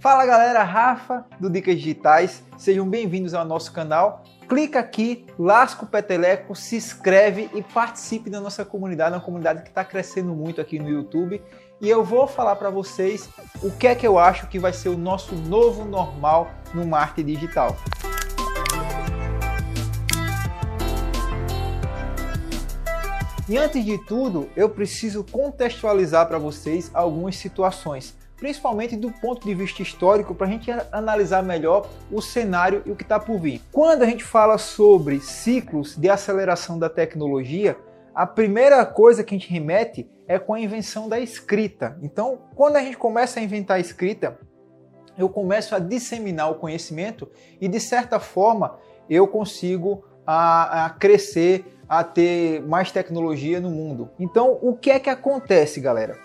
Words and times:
Fala 0.00 0.24
galera, 0.24 0.62
Rafa 0.62 1.26
do 1.38 1.50
Dicas 1.50 1.76
Digitais, 1.76 2.42
sejam 2.56 2.88
bem-vindos 2.88 3.34
ao 3.34 3.44
nosso 3.44 3.70
canal. 3.70 4.24
Clica 4.48 4.80
aqui, 4.80 5.26
lasca 5.38 5.84
o 5.84 5.86
peteleco, 5.86 6.56
se 6.56 6.76
inscreve 6.76 7.50
e 7.52 7.62
participe 7.62 8.30
da 8.30 8.40
nossa 8.40 8.64
comunidade, 8.64 9.14
uma 9.14 9.20
comunidade 9.20 9.60
que 9.60 9.68
está 9.68 9.84
crescendo 9.84 10.32
muito 10.34 10.58
aqui 10.58 10.78
no 10.78 10.88
YouTube. 10.88 11.42
E 11.82 11.86
eu 11.86 12.02
vou 12.02 12.26
falar 12.26 12.56
para 12.56 12.70
vocês 12.70 13.28
o 13.62 13.70
que 13.70 13.88
é 13.88 13.94
que 13.94 14.06
eu 14.06 14.18
acho 14.18 14.46
que 14.46 14.58
vai 14.58 14.72
ser 14.72 14.88
o 14.88 14.96
nosso 14.96 15.34
novo 15.34 15.84
normal 15.84 16.50
no 16.72 16.86
marketing 16.86 17.34
digital. 17.34 17.76
E 23.46 23.58
antes 23.58 23.84
de 23.84 23.98
tudo, 24.06 24.48
eu 24.56 24.70
preciso 24.70 25.22
contextualizar 25.24 26.26
para 26.26 26.38
vocês 26.38 26.90
algumas 26.94 27.36
situações 27.36 28.18
principalmente 28.40 28.96
do 28.96 29.12
ponto 29.12 29.46
de 29.46 29.54
vista 29.54 29.82
histórico, 29.82 30.34
para 30.34 30.46
a 30.46 30.50
gente 30.50 30.70
analisar 30.90 31.42
melhor 31.42 31.88
o 32.10 32.22
cenário 32.22 32.82
e 32.86 32.90
o 32.90 32.96
que 32.96 33.02
está 33.02 33.20
por 33.20 33.38
vir. 33.38 33.60
Quando 33.70 34.02
a 34.02 34.06
gente 34.06 34.24
fala 34.24 34.56
sobre 34.56 35.20
ciclos 35.20 35.94
de 35.94 36.08
aceleração 36.08 36.78
da 36.78 36.88
tecnologia, 36.88 37.76
a 38.14 38.26
primeira 38.26 38.84
coisa 38.84 39.22
que 39.22 39.34
a 39.34 39.38
gente 39.38 39.52
remete 39.52 40.10
é 40.26 40.38
com 40.38 40.54
a 40.54 40.60
invenção 40.60 41.08
da 41.08 41.20
escrita. 41.20 41.98
Então, 42.02 42.38
quando 42.56 42.76
a 42.76 42.80
gente 42.80 42.96
começa 42.96 43.38
a 43.38 43.42
inventar 43.42 43.76
a 43.76 43.80
escrita, 43.80 44.38
eu 45.18 45.28
começo 45.28 45.74
a 45.74 45.78
disseminar 45.78 46.50
o 46.50 46.54
conhecimento 46.54 47.30
e, 47.60 47.68
de 47.68 47.78
certa 47.78 48.18
forma, 48.18 48.78
eu 49.08 49.28
consigo 49.28 50.04
a, 50.26 50.86
a 50.86 50.90
crescer, 50.90 51.64
a 51.88 52.02
ter 52.02 52.62
mais 52.62 52.90
tecnologia 52.90 53.60
no 53.60 53.70
mundo. 53.70 54.08
Então, 54.18 54.58
o 54.62 54.74
que 54.74 54.90
é 54.90 54.98
que 54.98 55.10
acontece, 55.10 55.80
galera? 55.80 56.16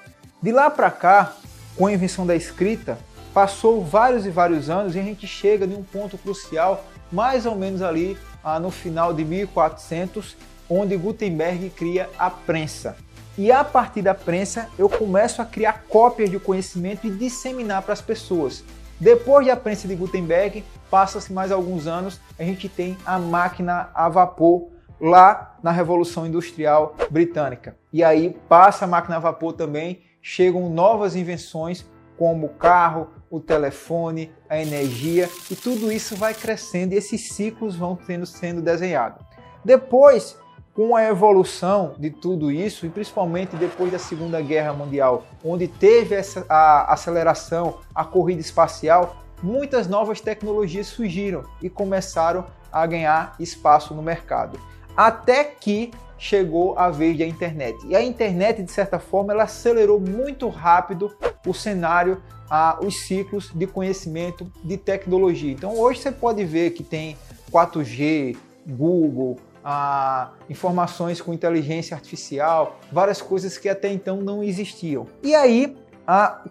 De 0.41 0.51
lá 0.51 0.69
para 0.69 0.91
cá, 0.91 1.35
com 1.77 1.87
a 1.87 1.93
invenção 1.93 2.25
da 2.25 2.35
escrita, 2.35 2.97
passou 3.33 3.83
vários 3.83 4.25
e 4.25 4.29
vários 4.29 4.69
anos 4.69 4.95
e 4.95 4.99
a 4.99 5.03
gente 5.03 5.27
chega 5.27 5.65
em 5.65 5.75
um 5.75 5.83
ponto 5.83 6.17
crucial, 6.17 6.85
mais 7.11 7.45
ou 7.45 7.55
menos 7.55 7.81
ali 7.81 8.17
ah, 8.43 8.59
no 8.59 8.71
final 8.71 9.13
de 9.13 9.25
1400, 9.25 10.37
onde 10.69 10.95
Gutenberg 10.95 11.69
cria 11.71 12.09
a 12.17 12.29
prensa. 12.29 12.95
E 13.37 13.51
a 13.51 13.63
partir 13.63 14.01
da 14.01 14.13
prensa 14.13 14.69
eu 14.77 14.87
começo 14.87 15.41
a 15.41 15.45
criar 15.45 15.83
cópias 15.89 16.29
de 16.29 16.39
conhecimento 16.39 17.05
e 17.05 17.11
disseminar 17.11 17.81
para 17.81 17.93
as 17.93 18.01
pessoas. 18.01 18.63
Depois 18.97 19.45
da 19.45 19.57
prensa 19.57 19.89
de 19.89 19.95
Gutenberg, 19.95 20.63
passa-se 20.89 21.33
mais 21.33 21.51
alguns 21.51 21.85
anos, 21.85 22.21
a 22.39 22.43
gente 22.43 22.69
tem 22.69 22.97
a 23.05 23.19
máquina 23.19 23.89
a 23.93 24.07
vapor 24.07 24.69
lá 25.01 25.57
na 25.61 25.71
Revolução 25.71 26.25
Industrial 26.25 26.95
Britânica. 27.09 27.75
E 27.91 28.01
aí 28.01 28.37
passa 28.47 28.85
a 28.85 28.87
máquina 28.87 29.17
a 29.17 29.19
vapor 29.19 29.51
também 29.51 30.01
chegam 30.27 30.67
novas 30.71 31.15
invenções 31.15 31.85
como 32.17 32.47
o 32.47 32.49
carro, 32.49 33.09
o 33.29 33.39
telefone, 33.39 34.31
a 34.49 34.59
energia 34.59 35.29
e 35.51 35.55
tudo 35.55 35.91
isso 35.91 36.15
vai 36.15 36.33
crescendo 36.33 36.93
e 36.93 36.97
esses 36.97 37.29
ciclos 37.33 37.75
vão 37.75 37.95
tendo, 37.95 38.25
sendo 38.25 38.59
desenhados. 38.59 39.23
Depois, 39.63 40.35
com 40.73 40.95
a 40.95 41.03
evolução 41.03 41.93
de 41.99 42.09
tudo 42.09 42.51
isso 42.51 42.87
e 42.87 42.89
principalmente 42.89 43.55
depois 43.55 43.91
da 43.91 43.99
Segunda 43.99 44.41
Guerra 44.41 44.73
Mundial, 44.73 45.25
onde 45.43 45.67
teve 45.67 46.15
essa 46.15 46.43
a 46.49 46.91
aceleração, 46.91 47.77
a 47.93 48.03
corrida 48.03 48.41
espacial, 48.41 49.17
muitas 49.43 49.87
novas 49.87 50.21
tecnologias 50.21 50.87
surgiram 50.87 51.43
e 51.61 51.69
começaram 51.69 52.47
a 52.71 52.83
ganhar 52.87 53.35
espaço 53.39 53.93
no 53.93 54.01
mercado. 54.01 54.59
Até 54.97 55.43
que 55.43 55.91
chegou 56.17 56.77
a 56.77 56.89
vez 56.89 57.17
da 57.17 57.25
internet. 57.25 57.77
E 57.87 57.95
a 57.95 58.03
internet, 58.03 58.63
de 58.63 58.71
certa 58.71 58.99
forma, 58.99 59.33
ela 59.33 59.43
acelerou 59.43 59.99
muito 59.99 60.47
rápido 60.49 61.15
o 61.45 61.53
cenário, 61.53 62.21
ah, 62.49 62.79
os 62.81 63.01
ciclos 63.01 63.51
de 63.53 63.67
conhecimento 63.67 64.51
de 64.63 64.77
tecnologia. 64.77 65.51
Então 65.51 65.77
hoje 65.77 65.99
você 65.99 66.11
pode 66.11 66.43
ver 66.43 66.71
que 66.71 66.83
tem 66.83 67.17
4G, 67.51 68.35
Google, 68.67 69.37
ah, 69.63 70.31
informações 70.49 71.21
com 71.21 71.33
inteligência 71.33 71.95
artificial, 71.95 72.79
várias 72.91 73.21
coisas 73.21 73.57
que 73.57 73.67
até 73.67 73.91
então 73.91 74.17
não 74.17 74.43
existiam. 74.43 75.07
E 75.23 75.33
aí, 75.35 75.75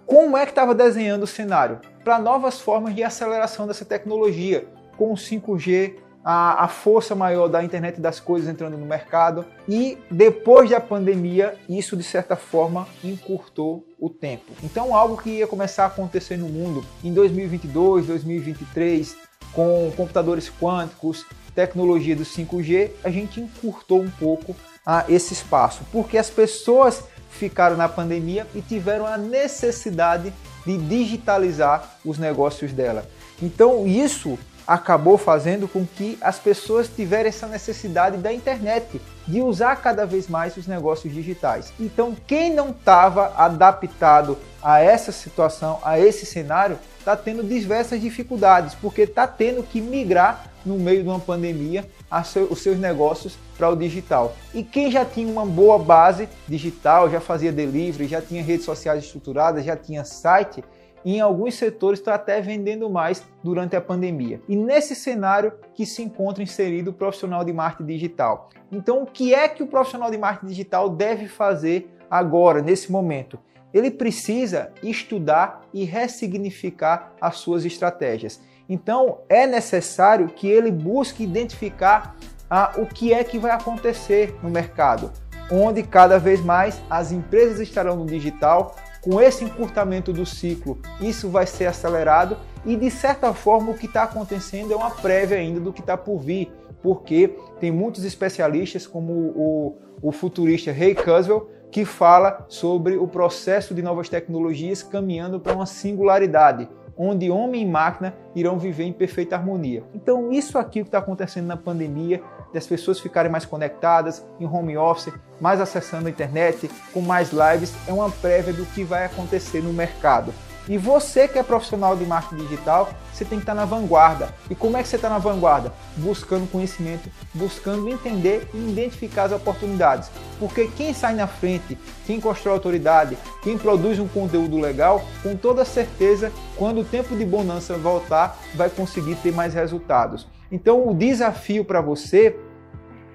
como 0.06 0.36
é 0.36 0.44
que 0.44 0.50
estava 0.50 0.74
desenhando 0.74 1.22
o 1.22 1.26
cenário? 1.26 1.80
Para 2.02 2.18
novas 2.18 2.60
formas 2.60 2.94
de 2.94 3.02
aceleração 3.02 3.66
dessa 3.66 3.84
tecnologia, 3.84 4.66
com 4.96 5.12
o 5.12 5.16
5G, 5.16 5.94
a, 6.24 6.64
a, 6.64 6.68
força 6.68 7.14
maior 7.14 7.48
da 7.48 7.62
internet 7.62 8.00
das 8.00 8.18
coisas 8.18 8.48
entrando 8.48 8.78
no 8.78 8.86
mercado 8.86 9.44
e 9.68 9.98
depois 10.10 10.70
da 10.70 10.80
pandemia 10.80 11.54
isso 11.68 11.96
de 11.96 12.02
certa 12.02 12.34
forma 12.34 12.88
encurtou 13.02 13.86
o 14.00 14.08
tempo. 14.08 14.52
Então 14.62 14.94
algo 14.94 15.18
que 15.18 15.30
ia 15.30 15.46
começar 15.46 15.84
a 15.84 15.88
acontecer 15.88 16.38
no 16.38 16.48
mundo 16.48 16.84
em 17.02 17.12
2022, 17.12 18.06
2023 18.06 19.16
com 19.52 19.92
computadores 19.96 20.50
quânticos, 20.50 21.26
tecnologia 21.54 22.16
do 22.16 22.24
5G, 22.24 22.90
a 23.04 23.10
gente 23.10 23.40
encurtou 23.40 24.00
um 24.00 24.10
pouco 24.10 24.56
a 24.84 25.04
esse 25.08 25.32
espaço, 25.32 25.82
porque 25.92 26.18
as 26.18 26.28
pessoas 26.28 27.04
ficaram 27.30 27.76
na 27.76 27.88
pandemia 27.88 28.46
e 28.54 28.60
tiveram 28.60 29.06
a 29.06 29.16
necessidade 29.16 30.32
de 30.64 30.76
digitalizar 30.78 31.98
os 32.04 32.18
negócios 32.18 32.72
dela. 32.72 33.06
Então 33.42 33.86
isso 33.86 34.38
acabou 34.66 35.18
fazendo 35.18 35.68
com 35.68 35.86
que 35.86 36.18
as 36.20 36.38
pessoas 36.38 36.88
tivessem 36.88 37.28
essa 37.28 37.46
necessidade 37.46 38.16
da 38.16 38.32
internet, 38.32 39.00
de 39.26 39.40
usar 39.40 39.76
cada 39.76 40.04
vez 40.04 40.28
mais 40.28 40.56
os 40.56 40.66
negócios 40.66 41.12
digitais. 41.12 41.72
Então, 41.78 42.16
quem 42.26 42.52
não 42.52 42.70
estava 42.70 43.32
adaptado 43.36 44.36
a 44.62 44.80
essa 44.80 45.12
situação, 45.12 45.78
a 45.82 45.98
esse 45.98 46.26
cenário, 46.26 46.78
está 46.98 47.16
tendo 47.16 47.44
diversas 47.44 48.00
dificuldades, 48.00 48.74
porque 48.74 49.02
está 49.02 49.26
tendo 49.26 49.62
que 49.62 49.80
migrar 49.80 50.46
no 50.64 50.78
meio 50.78 51.02
de 51.02 51.08
uma 51.08 51.20
pandemia 51.20 51.84
seu, 52.24 52.44
os 52.44 52.62
seus 52.62 52.78
negócios 52.78 53.36
para 53.56 53.68
o 53.68 53.76
digital. 53.76 54.34
E 54.54 54.62
quem 54.62 54.90
já 54.90 55.04
tinha 55.04 55.28
uma 55.28 55.44
boa 55.44 55.78
base 55.78 56.28
digital, 56.48 57.10
já 57.10 57.20
fazia 57.20 57.52
delivery, 57.52 58.08
já 58.08 58.22
tinha 58.22 58.42
redes 58.42 58.64
sociais 58.64 59.04
estruturadas, 59.04 59.64
já 59.64 59.76
tinha 59.76 60.04
site, 60.04 60.64
e 61.04 61.16
em 61.16 61.20
alguns 61.20 61.54
setores 61.54 61.98
está 62.00 62.14
até 62.14 62.40
vendendo 62.40 62.88
mais 62.88 63.22
durante 63.42 63.76
a 63.76 63.80
pandemia. 63.80 64.40
E 64.48 64.56
nesse 64.56 64.94
cenário 64.94 65.52
que 65.74 65.84
se 65.84 66.02
encontra 66.02 66.42
inserido 66.42 66.90
o 66.90 66.94
profissional 66.94 67.44
de 67.44 67.52
marketing 67.52 67.92
digital. 67.92 68.48
Então, 68.72 69.02
o 69.02 69.06
que 69.06 69.34
é 69.34 69.46
que 69.48 69.62
o 69.62 69.66
profissional 69.66 70.10
de 70.10 70.18
marketing 70.18 70.46
digital 70.46 70.88
deve 70.88 71.28
fazer 71.28 71.94
agora, 72.10 72.62
nesse 72.62 72.90
momento? 72.90 73.38
Ele 73.72 73.90
precisa 73.90 74.72
estudar 74.82 75.66
e 75.74 75.84
ressignificar 75.84 77.12
as 77.20 77.36
suas 77.36 77.64
estratégias. 77.64 78.40
Então, 78.68 79.18
é 79.28 79.46
necessário 79.46 80.28
que 80.28 80.48
ele 80.48 80.70
busque 80.70 81.22
identificar 81.22 82.16
ah, 82.48 82.72
o 82.76 82.86
que 82.86 83.12
é 83.12 83.22
que 83.24 83.38
vai 83.38 83.50
acontecer 83.50 84.34
no 84.42 84.48
mercado, 84.48 85.12
onde 85.50 85.82
cada 85.82 86.18
vez 86.18 86.40
mais 86.40 86.80
as 86.88 87.12
empresas 87.12 87.58
estarão 87.58 87.96
no 87.96 88.06
digital, 88.06 88.76
com 89.04 89.20
esse 89.20 89.44
encurtamento 89.44 90.14
do 90.14 90.24
ciclo, 90.24 90.78
isso 90.98 91.28
vai 91.28 91.46
ser 91.46 91.66
acelerado 91.66 92.38
e 92.64 92.74
de 92.74 92.90
certa 92.90 93.34
forma 93.34 93.70
o 93.70 93.74
que 93.76 93.84
está 93.84 94.04
acontecendo 94.04 94.72
é 94.72 94.76
uma 94.76 94.90
prévia 94.90 95.36
ainda 95.36 95.60
do 95.60 95.74
que 95.74 95.80
está 95.80 95.94
por 95.94 96.18
vir, 96.18 96.50
porque 96.82 97.36
tem 97.60 97.70
muitos 97.70 98.02
especialistas 98.04 98.86
como 98.86 99.12
o, 99.12 99.78
o 100.00 100.10
futurista 100.10 100.72
Ray 100.72 100.94
Kurzweil 100.94 101.50
que 101.70 101.84
fala 101.84 102.46
sobre 102.48 102.96
o 102.96 103.06
processo 103.06 103.74
de 103.74 103.82
novas 103.82 104.08
tecnologias 104.08 104.82
caminhando 104.82 105.38
para 105.38 105.54
uma 105.54 105.66
singularidade, 105.66 106.66
onde 106.96 107.30
homem 107.30 107.62
e 107.62 107.66
máquina 107.66 108.14
irão 108.34 108.58
viver 108.58 108.84
em 108.84 108.92
perfeita 108.92 109.36
harmonia. 109.36 109.82
Então, 109.94 110.32
isso 110.32 110.58
aqui 110.58 110.80
que 110.80 110.88
está 110.88 110.98
acontecendo 110.98 111.46
na 111.46 111.56
pandemia, 111.56 112.22
das 112.52 112.66
pessoas 112.66 113.00
ficarem 113.00 113.30
mais 113.30 113.44
conectadas 113.44 114.24
em 114.38 114.46
home 114.46 114.76
office, 114.76 115.12
mais 115.40 115.60
acessando 115.60 116.06
a 116.06 116.10
internet, 116.10 116.70
com 116.92 117.00
mais 117.00 117.30
lives, 117.32 117.74
é 117.88 117.92
uma 117.92 118.10
prévia 118.10 118.52
do 118.52 118.64
que 118.66 118.84
vai 118.84 119.04
acontecer 119.04 119.60
no 119.60 119.72
mercado. 119.72 120.32
E 120.66 120.78
você 120.78 121.28
que 121.28 121.38
é 121.38 121.42
profissional 121.42 121.94
de 121.94 122.06
marketing 122.06 122.42
digital, 122.42 122.88
você 123.12 123.22
tem 123.24 123.38
que 123.38 123.42
estar 123.42 123.54
na 123.54 123.66
vanguarda. 123.66 124.34
E 124.48 124.54
como 124.54 124.78
é 124.78 124.82
que 124.82 124.88
você 124.88 124.96
está 124.96 125.10
na 125.10 125.18
vanguarda? 125.18 125.74
Buscando 125.96 126.50
conhecimento, 126.50 127.10
buscando 127.34 127.88
entender 127.88 128.48
e 128.54 128.70
identificar 128.70 129.24
as 129.24 129.32
oportunidades. 129.32 130.10
Porque 130.38 130.68
quem 130.68 130.94
sai 130.94 131.14
na 131.14 131.26
frente, 131.26 131.78
quem 132.06 132.18
constrói 132.18 132.54
autoridade, 132.54 133.18
quem 133.42 133.58
produz 133.58 133.98
um 133.98 134.08
conteúdo 134.08 134.58
legal, 134.58 135.04
com 135.22 135.36
toda 135.36 135.66
certeza, 135.66 136.32
quando 136.56 136.80
o 136.80 136.84
tempo 136.84 137.14
de 137.14 137.26
bonança 137.26 137.76
voltar, 137.76 138.38
vai 138.54 138.70
conseguir 138.70 139.16
ter 139.16 139.32
mais 139.32 139.52
resultados. 139.52 140.26
Então 140.50 140.88
o 140.88 140.94
desafio 140.94 141.64
para 141.64 141.82
você 141.82 142.38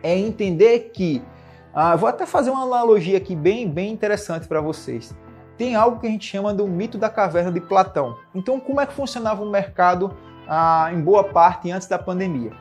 é 0.03 0.15
entender 0.15 0.91
que, 0.93 1.23
ah, 1.73 1.95
vou 1.95 2.07
até 2.07 2.27
fazer 2.27 2.51
uma 2.51 2.63
analogia 2.63 3.17
aqui 3.17 3.35
bem, 3.35 3.67
bem 3.67 3.91
interessante 3.91 4.47
para 4.47 4.61
vocês 4.61 5.15
tem 5.59 5.75
algo 5.75 5.99
que 5.99 6.07
a 6.07 6.09
gente 6.09 6.25
chama 6.25 6.53
do 6.53 6.65
mito 6.65 6.97
da 6.97 7.09
caverna 7.09 7.51
de 7.51 7.59
Platão. 7.59 8.15
Então, 8.33 8.61
como 8.61 8.79
é 8.79 8.85
que 8.85 8.93
funcionava 8.93 9.43
o 9.43 9.51
mercado 9.51 10.15
ah, 10.47 10.89
em 10.93 11.01
boa 11.01 11.21
parte 11.21 11.69
antes 11.69 11.85
da 11.85 11.99
pandemia? 11.99 12.53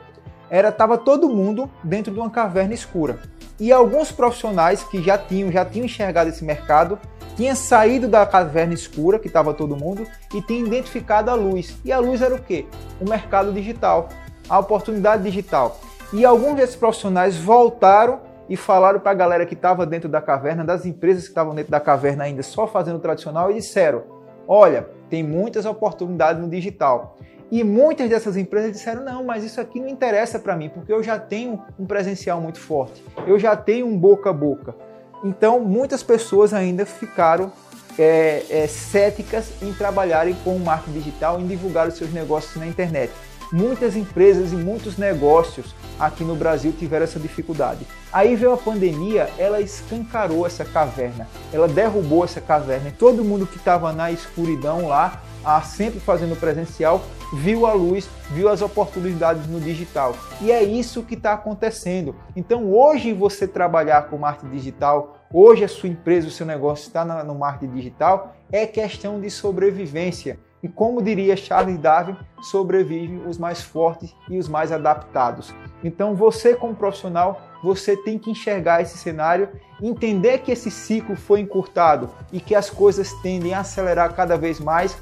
Era 0.49 0.69
tava 0.69 0.97
todo 0.97 1.29
mundo 1.29 1.71
dentro 1.81 2.13
de 2.13 2.19
uma 2.19 2.29
caverna 2.29 2.73
escura. 2.73 3.21
E 3.57 3.71
alguns 3.71 4.11
profissionais 4.11 4.83
que 4.83 5.01
já 5.01 5.17
tinham 5.17 5.49
já 5.49 5.63
tinham 5.63 5.85
enxergado 5.85 6.29
esse 6.29 6.43
mercado 6.43 6.99
tinha 7.37 7.55
saído 7.55 8.09
da 8.09 8.25
caverna 8.25 8.73
escura 8.73 9.17
que 9.17 9.27
estava 9.27 9.53
todo 9.53 9.77
mundo 9.77 10.05
e 10.33 10.41
tinha 10.41 10.59
identificado 10.59 11.31
a 11.31 11.35
luz. 11.35 11.77
E 11.85 11.93
a 11.93 11.99
luz 11.99 12.21
era 12.21 12.35
o 12.35 12.41
quê? 12.41 12.65
O 12.99 13.09
mercado 13.09 13.53
digital, 13.53 14.09
a 14.49 14.59
oportunidade 14.59 15.23
digital. 15.23 15.79
E 16.11 16.25
alguns 16.25 16.55
desses 16.55 16.75
profissionais 16.75 17.37
voltaram 17.37 18.19
e 18.49 18.57
falaram 18.57 18.99
para 18.99 19.11
a 19.11 19.15
galera 19.15 19.45
que 19.45 19.53
estava 19.53 19.85
dentro 19.85 20.09
da 20.09 20.19
caverna, 20.19 20.65
das 20.65 20.85
empresas 20.85 21.23
que 21.23 21.29
estavam 21.29 21.53
dentro 21.53 21.71
da 21.71 21.79
caverna 21.79 22.23
ainda 22.23 22.41
só 22.41 22.65
fazendo 22.65 22.99
tradicional, 22.99 23.51
e 23.51 23.55
disseram: 23.55 24.03
Olha, 24.47 24.89
tem 25.09 25.23
muitas 25.23 25.65
oportunidades 25.65 26.41
no 26.41 26.49
digital. 26.49 27.15
E 27.51 27.63
muitas 27.63 28.09
dessas 28.09 28.37
empresas 28.37 28.71
disseram: 28.71 29.03
não, 29.03 29.23
mas 29.23 29.43
isso 29.43 29.59
aqui 29.59 29.79
não 29.79 29.87
interessa 29.87 30.39
para 30.39 30.55
mim, 30.55 30.69
porque 30.69 30.91
eu 30.91 31.01
já 31.01 31.17
tenho 31.17 31.61
um 31.79 31.85
presencial 31.85 32.39
muito 32.39 32.59
forte, 32.59 33.03
eu 33.25 33.39
já 33.39 33.55
tenho 33.55 33.87
um 33.87 33.97
boca 33.97 34.29
a 34.29 34.33
boca. 34.33 34.75
Então, 35.23 35.59
muitas 35.59 36.01
pessoas 36.01 36.53
ainda 36.53 36.85
ficaram 36.85 37.51
é, 37.97 38.45
é, 38.49 38.67
céticas 38.67 39.51
em 39.61 39.73
trabalharem 39.73 40.35
com 40.43 40.55
o 40.55 40.59
marketing 40.59 40.99
digital, 40.99 41.39
em 41.39 41.47
divulgar 41.47 41.87
os 41.87 41.95
seus 41.95 42.13
negócios 42.13 42.55
na 42.55 42.65
internet. 42.65 43.11
Muitas 43.51 43.95
empresas 43.95 44.53
e 44.53 44.55
muitos 44.55 44.97
negócios 44.97 45.75
aqui 45.99 46.23
no 46.23 46.35
Brasil 46.35 46.71
tiveram 46.71 47.03
essa 47.03 47.19
dificuldade. 47.19 47.85
Aí 48.11 48.35
veio 48.35 48.53
a 48.53 48.57
pandemia, 48.57 49.29
ela 49.37 49.59
escancarou 49.59 50.45
essa 50.45 50.63
caverna, 50.63 51.27
ela 51.51 51.67
derrubou 51.67 52.23
essa 52.23 52.39
caverna 52.39 52.89
e 52.89 52.93
todo 52.93 53.23
mundo 53.23 53.45
que 53.45 53.57
estava 53.57 53.91
na 53.91 54.11
escuridão 54.11 54.87
lá, 54.87 55.21
sempre 55.63 55.99
fazendo 55.99 56.35
presencial, 56.39 57.01
viu 57.33 57.65
a 57.65 57.73
luz, 57.73 58.09
viu 58.31 58.49
as 58.49 58.61
oportunidades 58.61 59.47
no 59.47 59.59
digital. 59.59 60.15
E 60.41 60.51
é 60.51 60.63
isso 60.63 61.03
que 61.03 61.13
está 61.13 61.33
acontecendo. 61.33 62.15
Então 62.35 62.71
hoje 62.71 63.13
você 63.13 63.47
trabalhar 63.47 64.09
com 64.09 64.17
marketing 64.17 64.51
digital, 64.51 65.17
hoje 65.31 65.63
a 65.63 65.67
sua 65.67 65.89
empresa, 65.89 66.27
o 66.27 66.31
seu 66.31 66.45
negócio 66.45 66.87
está 66.87 67.05
no 67.05 67.35
marketing 67.35 67.73
digital, 67.73 68.35
é 68.51 68.65
questão 68.65 69.19
de 69.21 69.29
sobrevivência. 69.29 70.39
E 70.61 70.67
como 70.67 71.01
diria 71.01 71.37
Charles 71.37 71.77
Darwin, 71.77 72.17
sobrevivem 72.41 73.25
os 73.25 73.37
mais 73.37 73.61
fortes 73.61 74.13
e 74.29 74.37
os 74.37 74.49
mais 74.49 74.71
adaptados. 74.71 75.53
Então 75.83 76.15
você 76.15 76.53
como 76.53 76.75
profissional, 76.75 77.41
você 77.63 77.95
tem 77.95 78.19
que 78.19 78.31
enxergar 78.31 78.81
esse 78.81 78.97
cenário, 78.97 79.49
entender 79.81 80.39
que 80.39 80.51
esse 80.51 80.69
ciclo 80.69 81.15
foi 81.15 81.41
encurtado 81.41 82.09
e 82.31 82.39
que 82.39 82.55
as 82.55 82.69
coisas 82.69 83.13
tendem 83.21 83.53
a 83.53 83.61
acelerar 83.61 84.13
cada 84.13 84.37
vez 84.37 84.59
mais. 84.59 85.01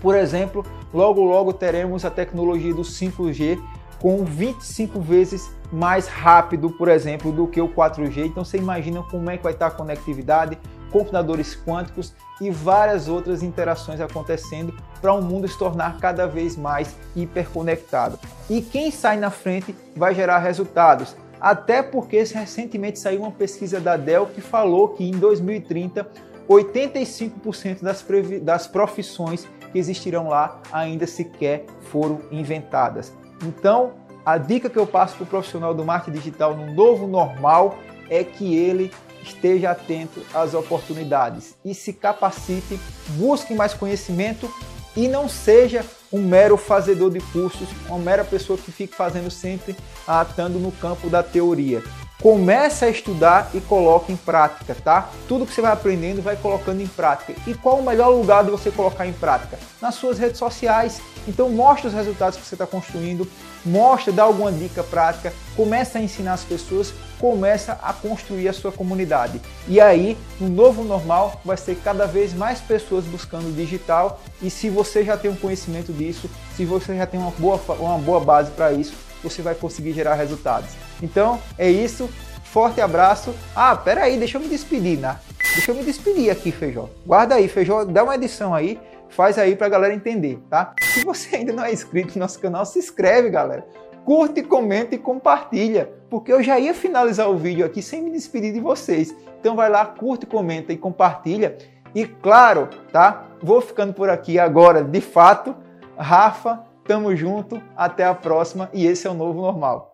Por 0.00 0.16
exemplo, 0.16 0.64
logo 0.92 1.22
logo 1.22 1.52
teremos 1.52 2.04
a 2.04 2.10
tecnologia 2.10 2.74
do 2.74 2.82
5G 2.82 3.60
com 4.00 4.24
25 4.24 5.00
vezes 5.00 5.54
mais 5.72 6.08
rápido, 6.08 6.70
por 6.70 6.88
exemplo, 6.88 7.30
do 7.30 7.46
que 7.46 7.60
o 7.60 7.68
4G. 7.68 8.26
Então 8.26 8.44
você 8.44 8.58
imagina 8.58 9.02
como 9.04 9.30
é 9.30 9.36
que 9.36 9.44
vai 9.44 9.52
estar 9.52 9.68
a 9.68 9.70
conectividade, 9.70 10.58
computadores 10.92 11.56
quânticos 11.56 12.12
e 12.40 12.50
várias 12.50 13.08
outras 13.08 13.42
interações 13.42 14.00
acontecendo 14.00 14.74
para 15.00 15.12
o 15.12 15.18
um 15.18 15.22
mundo 15.22 15.48
se 15.48 15.58
tornar 15.58 15.98
cada 15.98 16.26
vez 16.26 16.56
mais 16.56 16.94
hiperconectado. 17.16 18.18
E 18.48 18.60
quem 18.60 18.90
sai 18.90 19.16
na 19.16 19.30
frente 19.30 19.74
vai 19.96 20.14
gerar 20.14 20.38
resultados. 20.38 21.16
Até 21.40 21.82
porque 21.82 22.18
recentemente 22.22 22.98
saiu 22.98 23.22
uma 23.22 23.32
pesquisa 23.32 23.80
da 23.80 23.96
Dell 23.96 24.26
que 24.26 24.40
falou 24.40 24.90
que 24.90 25.04
em 25.04 25.12
2030 25.12 26.06
85% 26.48 27.82
das, 27.82 28.04
das 28.42 28.66
profissões 28.66 29.48
que 29.70 29.78
existirão 29.78 30.28
lá 30.28 30.60
ainda 30.72 31.06
sequer 31.06 31.64
foram 31.90 32.20
inventadas. 32.30 33.12
Então, 33.42 33.92
a 34.24 34.38
dica 34.38 34.68
que 34.68 34.78
eu 34.78 34.86
passo 34.86 35.16
para 35.16 35.24
o 35.24 35.26
profissional 35.26 35.74
do 35.74 35.84
marketing 35.84 36.18
digital 36.18 36.56
no 36.56 36.72
novo 36.74 37.06
normal 37.06 37.76
é 38.08 38.22
que 38.22 38.56
ele 38.56 38.92
esteja 39.22 39.70
atento 39.70 40.24
às 40.34 40.54
oportunidades 40.54 41.54
e 41.64 41.74
se 41.74 41.92
capacite, 41.92 42.78
busque 43.10 43.54
mais 43.54 43.74
conhecimento 43.74 44.52
e 44.96 45.08
não 45.08 45.28
seja 45.28 45.84
um 46.12 46.20
mero 46.20 46.56
fazedor 46.56 47.10
de 47.10 47.20
cursos, 47.32 47.68
uma 47.88 47.98
mera 47.98 48.24
pessoa 48.24 48.58
que 48.58 48.70
fique 48.70 48.94
fazendo 48.94 49.30
sempre, 49.30 49.74
atando 50.06 50.58
no 50.58 50.70
campo 50.72 51.08
da 51.08 51.22
teoria. 51.22 51.82
Comece 52.22 52.84
a 52.84 52.88
estudar 52.88 53.50
e 53.52 53.60
coloque 53.60 54.12
em 54.12 54.16
prática, 54.16 54.76
tá? 54.76 55.10
Tudo 55.26 55.44
que 55.44 55.52
você 55.52 55.60
vai 55.60 55.72
aprendendo, 55.72 56.22
vai 56.22 56.36
colocando 56.36 56.80
em 56.80 56.86
prática. 56.86 57.34
E 57.48 57.52
qual 57.52 57.80
o 57.80 57.84
melhor 57.84 58.10
lugar 58.10 58.44
de 58.44 58.50
você 58.52 58.70
colocar 58.70 59.04
em 59.04 59.12
prática? 59.12 59.58
Nas 59.80 59.96
suas 59.96 60.20
redes 60.20 60.38
sociais. 60.38 61.00
Então 61.26 61.50
mostre 61.50 61.88
os 61.88 61.92
resultados 61.92 62.38
que 62.38 62.46
você 62.46 62.54
está 62.54 62.64
construindo, 62.64 63.28
mostra, 63.66 64.12
dá 64.12 64.22
alguma 64.22 64.52
dica 64.52 64.84
prática, 64.84 65.32
começa 65.56 65.98
a 65.98 66.00
ensinar 66.00 66.34
as 66.34 66.44
pessoas, 66.44 66.94
começa 67.18 67.76
a 67.82 67.92
construir 67.92 68.48
a 68.48 68.52
sua 68.52 68.70
comunidade. 68.70 69.40
E 69.66 69.80
aí, 69.80 70.16
no 70.40 70.48
novo 70.48 70.84
normal, 70.84 71.40
vai 71.44 71.56
ser 71.56 71.76
cada 71.82 72.06
vez 72.06 72.32
mais 72.32 72.60
pessoas 72.60 73.04
buscando 73.04 73.52
digital. 73.54 74.20
E 74.40 74.48
se 74.48 74.70
você 74.70 75.04
já 75.04 75.16
tem 75.16 75.28
um 75.28 75.36
conhecimento 75.36 75.92
disso, 75.92 76.30
se 76.56 76.64
você 76.64 76.96
já 76.96 77.06
tem 77.06 77.18
uma 77.18 77.32
boa, 77.32 77.60
uma 77.80 77.98
boa 77.98 78.20
base 78.20 78.52
para 78.52 78.72
isso, 78.72 78.94
você 79.22 79.42
vai 79.42 79.54
conseguir 79.54 79.92
gerar 79.92 80.14
resultados. 80.14 80.70
Então 81.02 81.40
é 81.58 81.70
isso. 81.70 82.08
Forte 82.44 82.80
abraço. 82.82 83.34
Ah, 83.56 83.74
pera 83.74 84.02
aí, 84.02 84.18
deixa 84.18 84.36
eu 84.36 84.42
me 84.42 84.48
despedir, 84.48 84.98
né? 84.98 85.16
Deixa 85.54 85.70
eu 85.70 85.74
me 85.74 85.82
despedir 85.82 86.30
aqui, 86.30 86.52
Feijó. 86.52 86.88
Guarda 87.06 87.36
aí, 87.36 87.48
Feijó, 87.48 87.84
dá 87.84 88.04
uma 88.04 88.14
edição 88.14 88.54
aí, 88.54 88.78
faz 89.08 89.38
aí 89.38 89.56
pra 89.56 89.68
galera 89.68 89.94
entender, 89.94 90.38
tá? 90.50 90.74
Se 90.82 91.04
você 91.04 91.36
ainda 91.36 91.52
não 91.52 91.64
é 91.64 91.72
inscrito 91.72 92.14
no 92.14 92.20
nosso 92.20 92.38
canal, 92.38 92.66
se 92.66 92.78
inscreve, 92.78 93.30
galera. 93.30 93.66
Curte, 94.04 94.42
comenta 94.42 94.94
e 94.94 94.98
compartilha, 94.98 95.92
porque 96.10 96.32
eu 96.32 96.42
já 96.42 96.58
ia 96.58 96.74
finalizar 96.74 97.30
o 97.30 97.36
vídeo 97.38 97.64
aqui 97.64 97.80
sem 97.80 98.02
me 98.02 98.10
despedir 98.10 98.52
de 98.52 98.60
vocês. 98.60 99.14
Então 99.40 99.56
vai 99.56 99.70
lá, 99.70 99.86
curte, 99.86 100.26
comenta 100.26 100.72
e 100.72 100.76
compartilha. 100.76 101.56
E 101.94 102.06
claro, 102.06 102.68
tá? 102.92 103.26
Vou 103.42 103.60
ficando 103.60 103.92
por 103.92 104.10
aqui 104.10 104.38
agora, 104.38 104.82
de 104.82 105.00
fato. 105.00 105.54
Rafa, 105.96 106.64
tamo 106.86 107.14
junto, 107.16 107.62
até 107.76 108.04
a 108.04 108.14
próxima 108.14 108.68
e 108.72 108.86
esse 108.86 109.06
é 109.06 109.10
o 109.10 109.14
novo 109.14 109.40
normal. 109.40 109.90